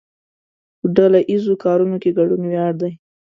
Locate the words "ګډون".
2.17-2.41